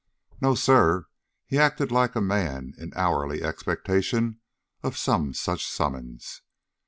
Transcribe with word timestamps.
"No, 0.41 0.55
sir. 0.55 1.05
He 1.45 1.59
acted 1.59 1.91
like 1.91 2.15
a 2.15 2.21
man 2.21 2.73
in 2.79 2.91
hourly 2.95 3.43
expectation 3.43 4.39
of 4.81 4.97
some 4.97 5.31
such 5.35 5.67
summons. 5.67 6.41